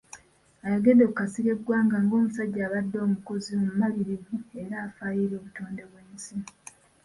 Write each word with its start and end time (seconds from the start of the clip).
Ayogedde 0.65 1.03
ku 1.07 1.13
Kasirye 1.19 1.53
Ggwanga 1.59 1.97
ng'omusajja 2.03 2.61
abadde 2.67 2.97
omukozi, 3.05 3.49
omumalirivu 3.59 4.35
era 4.61 4.75
afaayo 4.87 5.21
eri 5.25 5.35
obutonde 5.39 5.83
bw'ensi. 5.89 6.35